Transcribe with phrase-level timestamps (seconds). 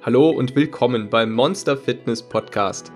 [0.00, 2.92] Hallo und willkommen beim Monster Fitness Podcast.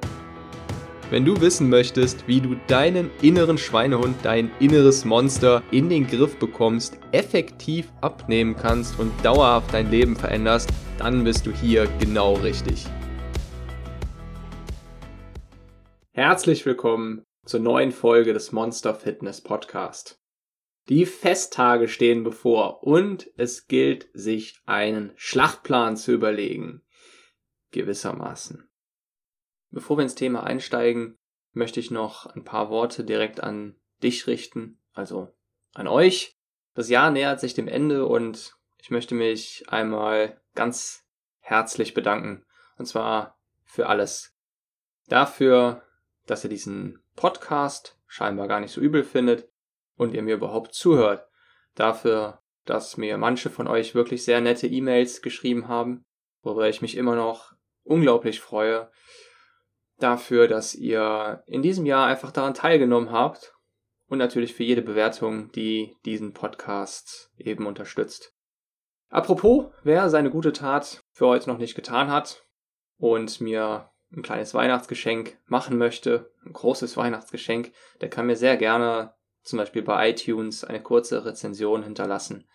[1.11, 6.39] Wenn du wissen möchtest, wie du deinen inneren Schweinehund, dein inneres Monster in den Griff
[6.39, 12.87] bekommst, effektiv abnehmen kannst und dauerhaft dein Leben veränderst, dann bist du hier genau richtig.
[16.13, 20.21] Herzlich willkommen zur neuen Folge des Monster Fitness Podcast.
[20.89, 26.83] Die Festtage stehen bevor und es gilt, sich einen Schlachtplan zu überlegen.
[27.73, 28.69] Gewissermaßen.
[29.71, 31.19] Bevor wir ins Thema einsteigen,
[31.53, 35.35] möchte ich noch ein paar Worte direkt an dich richten, also
[35.75, 36.39] an euch.
[36.75, 41.05] Das Jahr nähert sich dem Ende und ich möchte mich einmal ganz
[41.41, 42.45] herzlich bedanken.
[42.77, 44.35] Und zwar für alles.
[45.09, 45.83] Dafür,
[46.27, 49.49] dass ihr diesen Podcast scheinbar gar nicht so übel findet
[49.97, 51.27] und ihr mir überhaupt zuhört.
[51.75, 56.05] Dafür, dass mir manche von euch wirklich sehr nette E-Mails geschrieben haben,
[56.43, 57.53] worüber ich mich immer noch
[57.85, 58.91] unglaublich freue.
[59.99, 63.55] Dafür, dass ihr in diesem Jahr einfach daran teilgenommen habt
[64.07, 68.35] und natürlich für jede Bewertung, die diesen Podcast eben unterstützt.
[69.09, 72.47] Apropos, wer seine gute Tat für heute noch nicht getan hat
[72.97, 79.15] und mir ein kleines Weihnachtsgeschenk machen möchte, ein großes Weihnachtsgeschenk, der kann mir sehr gerne
[79.43, 82.49] zum Beispiel bei iTunes eine kurze Rezension hinterlassen.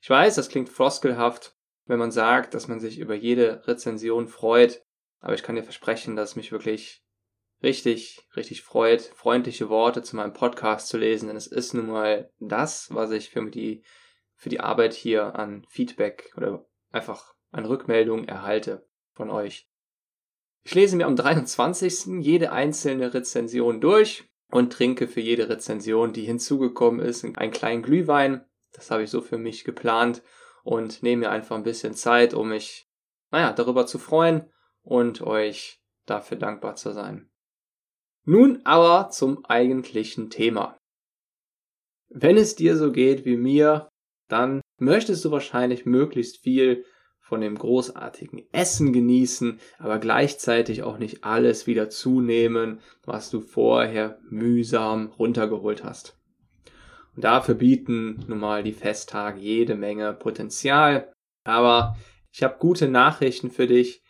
[0.00, 1.56] Ich weiß, das klingt floskelhaft,
[1.88, 4.84] wenn man sagt, dass man sich über jede Rezension freut,
[5.20, 7.02] aber ich kann dir versprechen, dass es mich wirklich
[7.62, 12.30] richtig, richtig freut, freundliche Worte zu meinem Podcast zu lesen, denn es ist nun mal
[12.38, 13.82] das, was ich für die,
[14.36, 19.68] für die Arbeit hier an Feedback oder einfach an Rückmeldung erhalte von euch.
[20.64, 22.20] Ich lese mir am 23.
[22.20, 28.44] jede einzelne Rezension durch und trinke für jede Rezension, die hinzugekommen ist, einen kleinen Glühwein.
[28.72, 30.22] Das habe ich so für mich geplant
[30.62, 32.88] und nehme mir einfach ein bisschen Zeit, um mich,
[33.30, 34.50] naja, darüber zu freuen
[34.82, 37.30] und euch dafür dankbar zu sein.
[38.24, 40.78] Nun aber zum eigentlichen Thema.
[42.08, 43.88] Wenn es dir so geht wie mir,
[44.28, 46.84] dann möchtest du wahrscheinlich möglichst viel
[47.20, 54.18] von dem großartigen Essen genießen, aber gleichzeitig auch nicht alles wieder zunehmen, was du vorher
[54.30, 56.17] mühsam runtergeholt hast.
[57.18, 61.12] Und dafür bieten nun mal die Festtage jede Menge Potenzial.
[61.42, 61.96] Aber
[62.30, 64.04] ich habe gute Nachrichten für dich.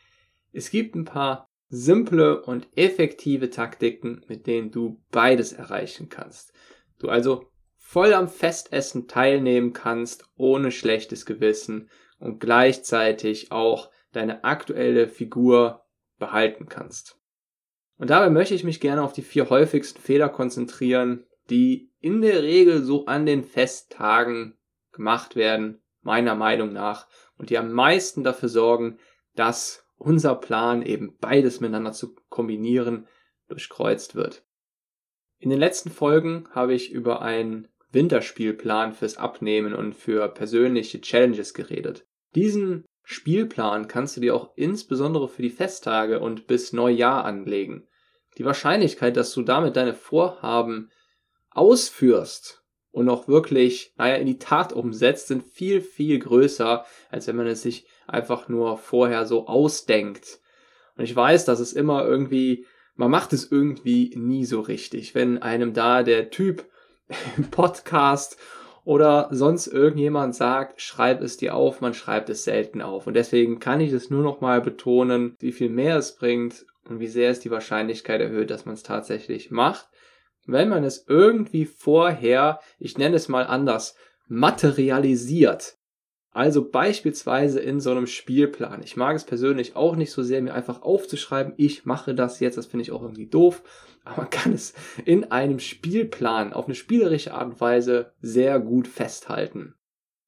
[0.53, 6.53] Es gibt ein paar simple und effektive Taktiken, mit denen du beides erreichen kannst.
[6.99, 15.09] Du also voll am Festessen teilnehmen kannst, ohne schlechtes Gewissen und gleichzeitig auch deine aktuelle
[15.09, 15.83] Figur
[16.19, 17.19] behalten kannst.
[17.97, 22.43] Und dabei möchte ich mich gerne auf die vier häufigsten Fehler konzentrieren, die in der
[22.43, 24.59] Regel so an den Festtagen
[24.93, 28.99] gemacht werden, meiner Meinung nach, und die am meisten dafür sorgen,
[29.35, 33.07] dass unser Plan eben beides miteinander zu kombinieren
[33.49, 34.45] durchkreuzt wird.
[35.39, 41.55] In den letzten Folgen habe ich über einen Winterspielplan fürs Abnehmen und für persönliche Challenges
[41.55, 42.07] geredet.
[42.35, 47.89] Diesen Spielplan kannst du dir auch insbesondere für die Festtage und bis Neujahr anlegen.
[48.37, 50.91] Die Wahrscheinlichkeit, dass du damit deine Vorhaben
[51.51, 57.37] ausführst und auch wirklich, naja, in die Tat umsetzt, sind viel, viel größer, als wenn
[57.37, 60.41] man es sich einfach nur vorher so ausdenkt.
[60.97, 62.67] Und ich weiß, dass es immer irgendwie,
[62.97, 66.65] man macht es irgendwie nie so richtig, wenn einem da der Typ
[67.37, 68.37] im Podcast
[68.85, 73.07] oder sonst irgendjemand sagt, schreib es dir auf, man schreibt es selten auf.
[73.07, 76.99] Und deswegen kann ich es nur noch mal betonen, wie viel mehr es bringt und
[76.99, 79.89] wie sehr es die Wahrscheinlichkeit erhöht, dass man es tatsächlich macht,
[80.49, 83.95] wenn man es irgendwie vorher, ich nenne es mal anders,
[84.27, 85.77] materialisiert.
[86.31, 88.83] Also beispielsweise in so einem Spielplan.
[88.83, 92.57] Ich mag es persönlich auch nicht so sehr, mir einfach aufzuschreiben, ich mache das jetzt,
[92.57, 93.63] das finde ich auch irgendwie doof.
[94.05, 94.73] Aber man kann es
[95.05, 99.75] in einem Spielplan auf eine spielerische Art und Weise sehr gut festhalten.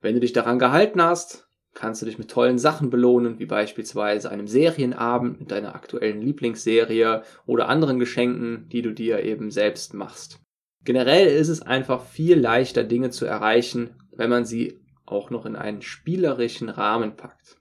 [0.01, 4.31] Wenn du dich daran gehalten hast, kannst du dich mit tollen Sachen belohnen, wie beispielsweise
[4.31, 10.41] einem Serienabend mit deiner aktuellen Lieblingsserie oder anderen Geschenken, die du dir eben selbst machst.
[10.83, 15.57] Generell ist es einfach viel leichter, Dinge zu erreichen, wenn man sie auch noch in
[15.57, 17.59] einen spielerischen Rahmen packt.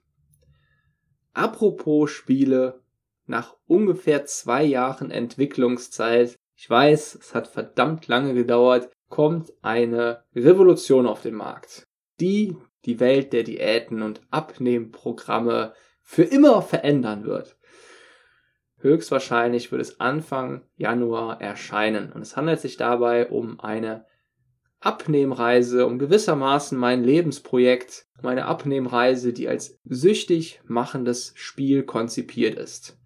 [1.32, 2.80] Apropos Spiele,
[3.26, 11.06] nach ungefähr zwei Jahren Entwicklungszeit, ich weiß, es hat verdammt lange gedauert, kommt eine Revolution
[11.06, 11.84] auf den Markt,
[12.20, 17.56] die die Welt der Diäten und Abnehmprogramme für immer verändern wird.
[18.78, 24.06] Höchstwahrscheinlich wird es Anfang Januar erscheinen und es handelt sich dabei um eine
[24.80, 32.98] Abnehmreise, um gewissermaßen mein Lebensprojekt, meine Abnehmreise, die als süchtig machendes Spiel konzipiert ist.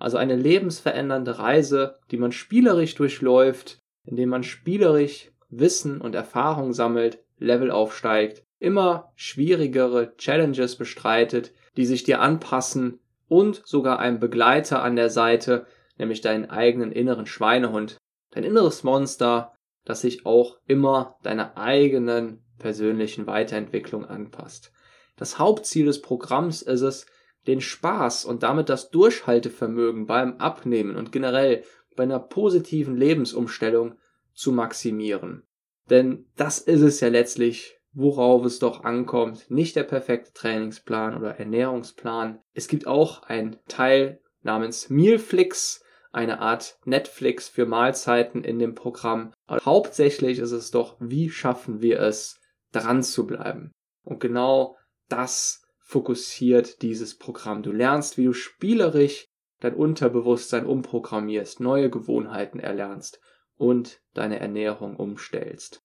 [0.00, 7.22] Also eine lebensverändernde Reise, die man spielerisch durchläuft, indem man spielerisch Wissen und Erfahrung sammelt,
[7.38, 14.96] Level aufsteigt, immer schwierigere Challenges bestreitet, die sich dir anpassen und sogar einen Begleiter an
[14.96, 15.66] der Seite,
[15.98, 17.96] nämlich deinen eigenen inneren Schweinehund,
[18.30, 19.54] dein inneres Monster,
[19.84, 24.72] das sich auch immer deiner eigenen persönlichen Weiterentwicklung anpasst.
[25.16, 27.06] Das Hauptziel des Programms ist es,
[27.46, 31.64] den Spaß und damit das Durchhaltevermögen beim Abnehmen und generell
[31.96, 33.94] bei einer positiven Lebensumstellung
[34.34, 35.44] zu maximieren.
[35.88, 39.50] Denn das ist es ja letztlich, worauf es doch ankommt.
[39.50, 42.40] Nicht der perfekte Trainingsplan oder Ernährungsplan.
[42.52, 45.82] Es gibt auch einen Teil namens Mealflix,
[46.12, 49.32] eine Art Netflix für Mahlzeiten in dem Programm.
[49.46, 52.40] Aber hauptsächlich ist es doch, wie schaffen wir es,
[52.72, 53.72] dran zu bleiben.
[54.02, 54.76] Und genau
[55.08, 57.62] das fokussiert dieses Programm.
[57.62, 59.26] Du lernst, wie du spielerisch
[59.60, 63.20] dein Unterbewusstsein umprogrammierst, neue Gewohnheiten erlernst
[63.56, 65.82] und deine Ernährung umstellst.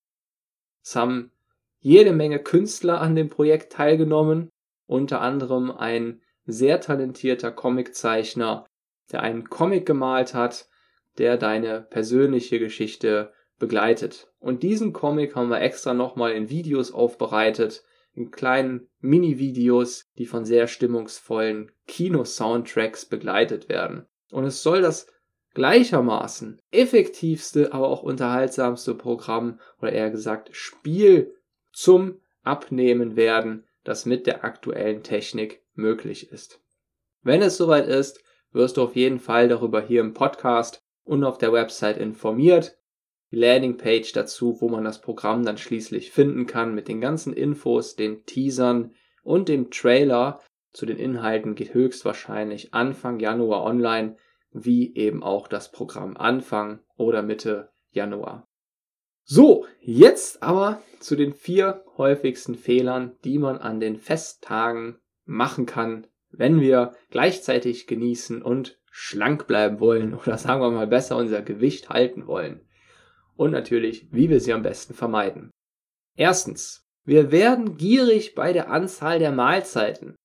[0.93, 1.31] Haben
[1.85, 4.49] jede Menge Künstler an dem Projekt teilgenommen,
[4.87, 8.65] unter anderem ein sehr talentierter Comiczeichner,
[9.11, 10.67] der einen Comic gemalt hat,
[11.19, 14.31] der deine persönliche Geschichte begleitet.
[14.39, 17.83] Und diesen Comic haben wir extra nochmal in Videos aufbereitet,
[18.15, 24.07] in kleinen Mini-Videos, die von sehr stimmungsvollen Kino-Soundtracks begleitet werden.
[24.31, 25.05] Und es soll das
[25.53, 31.35] gleichermaßen effektivste, aber auch unterhaltsamste Programm oder eher gesagt Spiel
[31.75, 36.61] zum Abnehmen werden, das mit der aktuellen Technik möglich ist.
[37.21, 38.23] Wenn es soweit ist,
[38.53, 42.77] wirst du auf jeden Fall darüber hier im Podcast und auf der Website informiert.
[43.31, 47.97] Die Landingpage dazu, wo man das Programm dann schließlich finden kann mit den ganzen Infos,
[47.97, 48.93] den Teasern
[49.23, 50.39] und dem Trailer
[50.71, 54.15] zu den Inhalten geht höchstwahrscheinlich Anfang Januar online,
[54.51, 58.47] wie eben auch das Programm Anfang oder Mitte Januar.
[59.27, 66.05] So, jetzt aber zu den vier häufigsten Fehlern, die man an den Festtagen machen kann,
[66.29, 71.89] wenn wir gleichzeitig genießen und schlank bleiben wollen oder sagen wir mal besser unser Gewicht
[71.89, 72.61] halten wollen.
[73.35, 75.49] Und natürlich, wie wir sie am besten vermeiden.
[76.15, 80.15] Erstens, wir werden gierig bei der Anzahl der Mahlzeiten.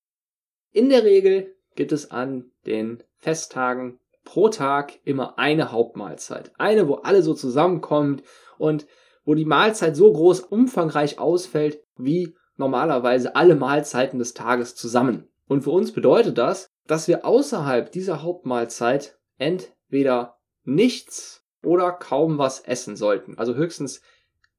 [0.71, 6.51] In der Regel gibt es an den Festtagen pro Tag immer eine Hauptmahlzeit.
[6.57, 8.23] Eine, wo alle so zusammenkommt
[8.61, 8.87] und
[9.25, 15.27] wo die Mahlzeit so groß umfangreich ausfällt wie normalerweise alle Mahlzeiten des Tages zusammen.
[15.47, 22.61] Und für uns bedeutet das, dass wir außerhalb dieser Hauptmahlzeit entweder nichts oder kaum was
[22.61, 23.37] essen sollten.
[23.37, 24.01] Also höchstens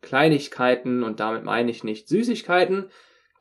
[0.01, 2.91] Kleinigkeiten und damit meine ich nicht Süßigkeiten,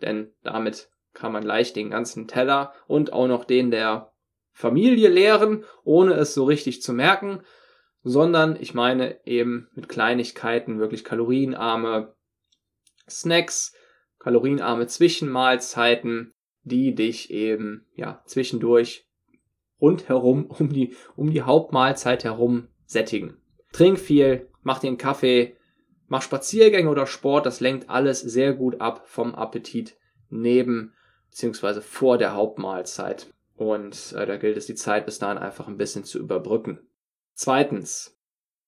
[0.01, 4.13] denn damit kann man leicht den ganzen Teller und auch noch den der
[4.53, 7.41] Familie leeren, ohne es so richtig zu merken,
[8.03, 12.13] sondern ich meine eben mit Kleinigkeiten wirklich kalorienarme
[13.09, 13.73] Snacks,
[14.19, 16.33] kalorienarme Zwischenmahlzeiten,
[16.63, 19.07] die dich eben ja zwischendurch
[19.79, 23.37] rundherum um die um die Hauptmahlzeit herum sättigen.
[23.71, 25.55] Trink viel, mach dir einen Kaffee,
[26.07, 29.95] mach Spaziergänge oder Sport, das lenkt alles sehr gut ab vom Appetit
[30.29, 30.93] neben
[31.29, 33.33] beziehungsweise vor der Hauptmahlzeit.
[33.55, 36.79] Und äh, da gilt es, die Zeit bis dahin einfach ein bisschen zu überbrücken.
[37.33, 38.17] Zweitens.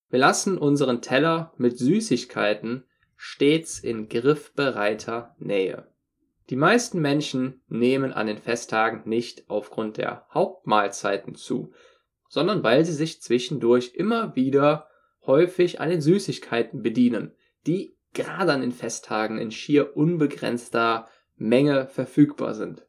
[0.09, 5.87] Wir lassen unseren Teller mit Süßigkeiten stets in griffbereiter Nähe.
[6.49, 11.73] Die meisten Menschen nehmen an den Festtagen nicht aufgrund der Hauptmahlzeiten zu,
[12.27, 14.87] sondern weil sie sich zwischendurch immer wieder
[15.25, 17.33] häufig an den Süßigkeiten bedienen,
[17.65, 22.85] die gerade an den Festtagen in schier unbegrenzter Menge verfügbar sind.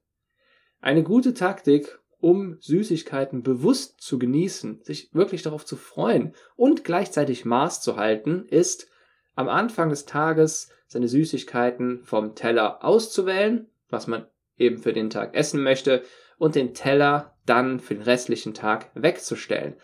[0.80, 7.44] Eine gute Taktik, um Süßigkeiten bewusst zu genießen, sich wirklich darauf zu freuen und gleichzeitig
[7.44, 8.88] Maß zu halten, ist
[9.34, 14.26] am Anfang des Tages seine Süßigkeiten vom Teller auszuwählen, was man
[14.56, 16.02] eben für den Tag essen möchte,
[16.38, 19.74] und den Teller dann für den restlichen Tag wegzustellen.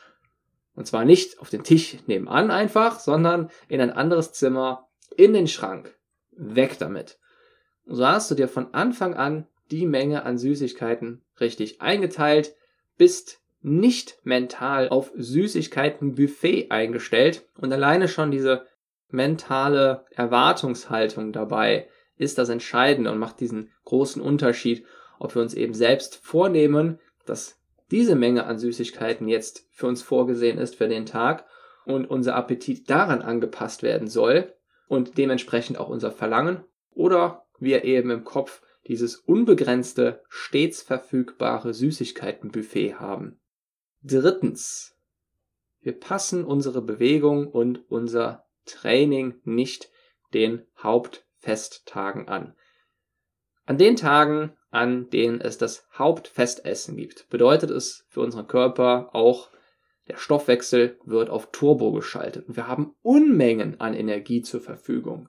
[0.75, 5.47] Und zwar nicht auf den Tisch nebenan einfach, sondern in ein anderes Zimmer, in den
[5.47, 5.95] Schrank.
[6.31, 7.19] Weg damit.
[7.85, 12.55] Und so hast du dir von Anfang an die Menge an Süßigkeiten richtig eingeteilt,
[12.97, 18.67] bist nicht mental auf Süßigkeiten-Buffet eingestellt und alleine schon diese
[19.09, 24.85] mentale Erwartungshaltung dabei ist das Entscheidende und macht diesen großen Unterschied,
[25.19, 27.59] ob wir uns eben selbst vornehmen, dass
[27.91, 31.45] diese Menge an Süßigkeiten jetzt für uns vorgesehen ist für den Tag
[31.85, 34.55] und unser Appetit daran angepasst werden soll,
[34.91, 42.95] und dementsprechend auch unser Verlangen oder wir eben im Kopf dieses unbegrenzte, stets verfügbare Süßigkeitenbuffet
[42.95, 43.41] haben.
[44.03, 44.97] Drittens.
[45.81, 49.91] Wir passen unsere Bewegung und unser Training nicht
[50.35, 52.55] den Hauptfesttagen an.
[53.65, 59.51] An den Tagen, an denen es das Hauptfestessen gibt, bedeutet es für unseren Körper auch,
[60.09, 65.29] der Stoffwechsel wird auf Turbo geschaltet und wir haben Unmengen an Energie zur Verfügung.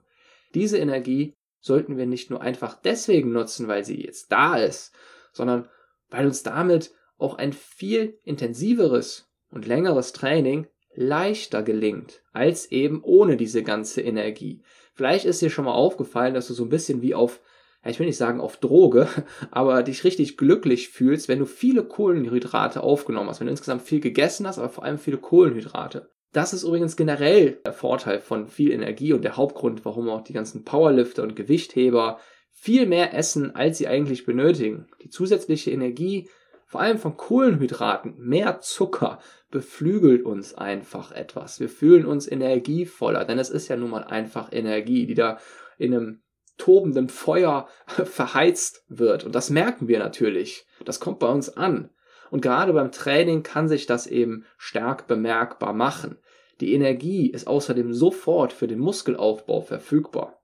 [0.54, 4.92] Diese Energie sollten wir nicht nur einfach deswegen nutzen, weil sie jetzt da ist,
[5.32, 5.68] sondern
[6.10, 13.38] weil uns damit auch ein viel intensiveres und längeres Training leichter gelingt, als eben ohne
[13.38, 14.62] diese ganze Energie.
[14.92, 17.40] Vielleicht ist dir schon mal aufgefallen, dass du so ein bisschen wie auf
[17.84, 19.08] ich will nicht sagen auf Droge,
[19.50, 24.00] aber dich richtig glücklich fühlst, wenn du viele Kohlenhydrate aufgenommen hast, wenn du insgesamt viel
[24.00, 26.08] gegessen hast, aber vor allem viele Kohlenhydrate.
[26.32, 30.32] Das ist übrigens generell der Vorteil von viel Energie und der Hauptgrund, warum auch die
[30.32, 32.18] ganzen Powerlifter und Gewichtheber
[32.50, 34.86] viel mehr essen, als sie eigentlich benötigen.
[35.02, 36.30] Die zusätzliche Energie,
[36.66, 39.18] vor allem von Kohlenhydraten, mehr Zucker,
[39.50, 41.60] beflügelt uns einfach etwas.
[41.60, 45.38] Wir fühlen uns energievoller, denn es ist ja nun mal einfach Energie, die da
[45.76, 46.22] in einem
[46.56, 49.24] tobenden Feuer verheizt wird.
[49.24, 50.66] Und das merken wir natürlich.
[50.84, 51.90] Das kommt bei uns an.
[52.32, 56.16] Und gerade beim Training kann sich das eben stark bemerkbar machen.
[56.62, 60.40] Die Energie ist außerdem sofort für den Muskelaufbau verfügbar.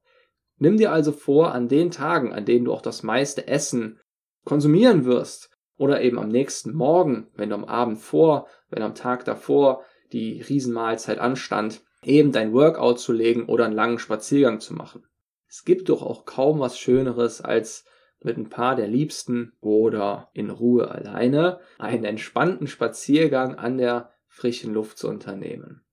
[0.59, 3.99] Nimm dir also vor, an den Tagen, an denen du auch das meiste Essen
[4.45, 9.25] konsumieren wirst, oder eben am nächsten Morgen, wenn du am Abend vor, wenn am Tag
[9.25, 15.07] davor die Riesenmahlzeit anstand, eben dein Workout zu legen oder einen langen Spaziergang zu machen.
[15.49, 17.87] Es gibt doch auch kaum was Schöneres, als
[18.21, 24.75] mit ein paar der Liebsten oder in Ruhe alleine einen entspannten Spaziergang an der frischen
[24.75, 25.85] Luft zu unternehmen.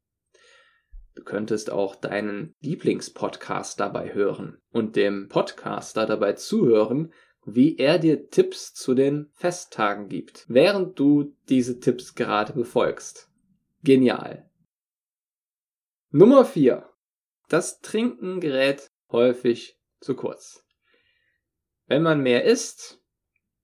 [1.15, 7.13] Du könntest auch deinen Lieblingspodcast dabei hören und dem Podcaster dabei zuhören,
[7.45, 13.29] wie er dir Tipps zu den Festtagen gibt, während du diese Tipps gerade befolgst.
[13.83, 14.49] Genial.
[16.09, 16.89] Nummer 4.
[17.47, 20.64] Das Trinken gerät häufig zu kurz.
[21.87, 22.99] Wenn man mehr isst,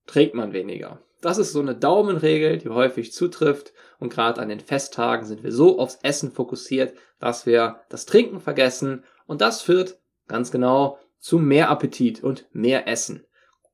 [0.05, 1.01] trinkt man weniger.
[1.21, 3.73] Das ist so eine Daumenregel, die häufig zutrifft.
[3.99, 8.39] Und gerade an den Festtagen sind wir so aufs Essen fokussiert, dass wir das Trinken
[8.39, 9.03] vergessen.
[9.27, 13.25] Und das führt ganz genau zu mehr Appetit und mehr Essen.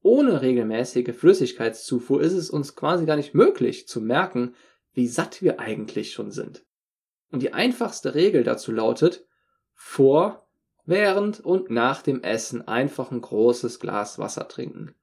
[0.01, 4.55] Ohne regelmäßige Flüssigkeitszufuhr ist es uns quasi gar nicht möglich zu merken,
[4.93, 6.65] wie satt wir eigentlich schon sind.
[7.31, 9.25] Und die einfachste Regel dazu lautet,
[9.73, 10.46] vor
[10.87, 14.95] während und nach dem Essen einfach ein großes Glas Wasser trinken.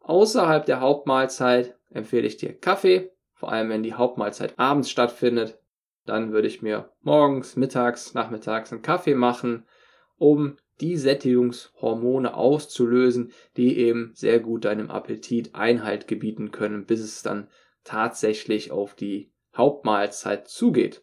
[0.00, 5.58] Außerhalb der Hauptmahlzeit empfehle ich dir Kaffee, vor allem wenn die Hauptmahlzeit abends stattfindet.
[6.04, 9.64] Dann würde ich mir morgens, mittags, nachmittags einen Kaffee machen,
[10.18, 17.22] um die Sättigungshormone auszulösen, die eben sehr gut deinem Appetit Einhalt gebieten können, bis es
[17.22, 17.48] dann
[17.82, 21.02] tatsächlich auf die Hauptmahlzeit zugeht.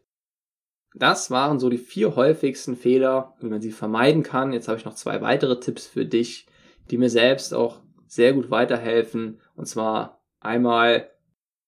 [0.94, 4.54] Das waren so die vier häufigsten Fehler, wie man sie vermeiden kann.
[4.54, 6.48] Jetzt habe ich noch zwei weitere Tipps für dich,
[6.90, 9.40] die mir selbst auch sehr gut weiterhelfen.
[9.56, 11.10] Und zwar einmal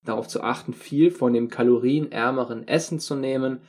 [0.03, 3.61] darauf zu achten, viel von dem kalorienärmeren Essen zu nehmen.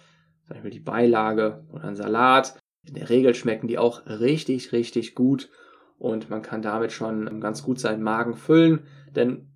[0.43, 2.59] Zum Beispiel die Beilage oder ein Salat.
[2.87, 5.51] In der Regel schmecken die auch richtig, richtig gut.
[5.99, 8.81] Und man kann damit schon ganz gut seinen Magen füllen.
[9.15, 9.47] Denn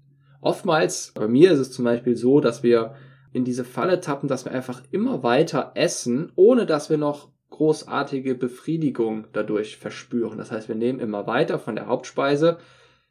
[0.40, 2.94] oftmals, bei mir ist es zum Beispiel so, dass wir
[3.38, 8.34] in diese Falle tappen, dass wir einfach immer weiter essen, ohne dass wir noch großartige
[8.34, 10.38] Befriedigung dadurch verspüren.
[10.38, 12.58] Das heißt, wir nehmen immer weiter von der Hauptspeise,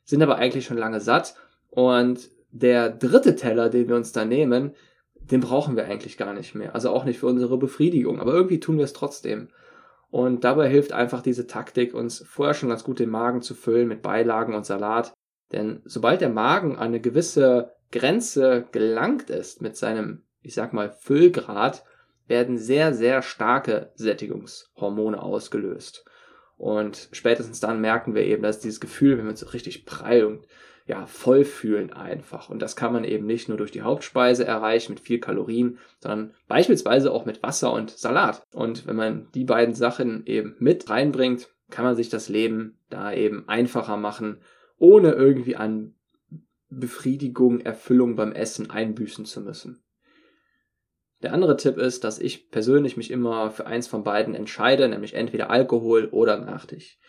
[0.03, 1.35] sind aber eigentlich schon lange satt
[1.69, 4.73] und der dritte Teller, den wir uns da nehmen,
[5.15, 6.75] den brauchen wir eigentlich gar nicht mehr.
[6.75, 9.47] Also auch nicht für unsere Befriedigung, aber irgendwie tun wir es trotzdem.
[10.09, 13.87] Und dabei hilft einfach diese Taktik, uns vorher schon ganz gut den Magen zu füllen
[13.87, 15.13] mit Beilagen und Salat.
[15.53, 21.83] Denn sobald der Magen eine gewisse Grenze gelangt ist mit seinem, ich sag mal, Füllgrad,
[22.27, 26.05] werden sehr, sehr starke Sättigungshormone ausgelöst.
[26.57, 30.25] Und spätestens dann merken wir eben, dass dieses Gefühl, wenn wir uns so richtig prall
[30.25, 30.47] und
[30.87, 32.49] ja, voll fühlen einfach.
[32.49, 36.33] Und das kann man eben nicht nur durch die Hauptspeise erreichen mit viel Kalorien, sondern
[36.47, 38.41] beispielsweise auch mit Wasser und Salat.
[38.53, 43.11] Und wenn man die beiden Sachen eben mit reinbringt, kann man sich das Leben da
[43.11, 44.39] eben einfacher machen,
[44.77, 45.93] ohne irgendwie an
[46.69, 49.83] Befriedigung, Erfüllung beim Essen einbüßen zu müssen.
[51.21, 55.15] Der andere Tipp ist, dass ich persönlich mich immer für eins von beiden entscheide, nämlich
[55.15, 56.99] entweder Alkohol oder Nachtisch.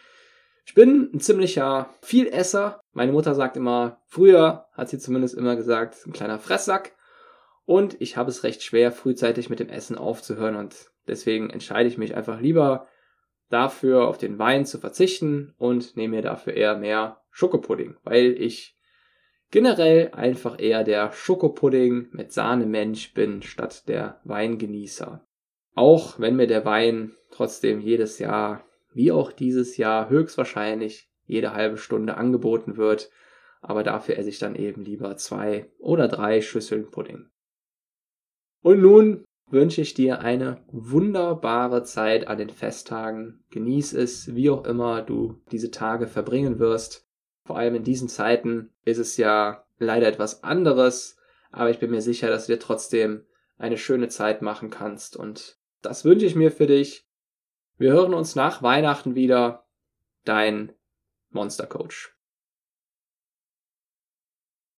[0.64, 2.80] Ich bin ein ziemlicher Vielesser.
[2.92, 6.94] Meine Mutter sagt immer, früher hat sie zumindest immer gesagt, ein kleiner Fresssack.
[7.64, 11.98] Und ich habe es recht schwer, frühzeitig mit dem Essen aufzuhören und deswegen entscheide ich
[11.98, 12.86] mich einfach lieber
[13.50, 18.77] dafür auf den Wein zu verzichten und nehme mir dafür eher mehr Schokopudding, weil ich
[19.50, 25.24] generell einfach eher der Schokopudding mit Sahnemensch bin statt der Weingenießer.
[25.74, 31.76] Auch wenn mir der Wein trotzdem jedes Jahr, wie auch dieses Jahr, höchstwahrscheinlich jede halbe
[31.76, 33.10] Stunde angeboten wird,
[33.60, 37.28] aber dafür esse ich dann eben lieber zwei oder drei Schüsseln Pudding.
[38.62, 43.44] Und nun wünsche ich dir eine wunderbare Zeit an den Festtagen.
[43.50, 47.07] Genieß es, wie auch immer du diese Tage verbringen wirst.
[47.48, 51.16] Vor allem in diesen Zeiten ist es ja leider etwas anderes,
[51.50, 53.24] aber ich bin mir sicher, dass du dir trotzdem
[53.56, 57.08] eine schöne Zeit machen kannst und das wünsche ich mir für dich.
[57.78, 59.66] Wir hören uns nach Weihnachten wieder.
[60.26, 60.74] Dein
[61.30, 62.17] Monster Coach.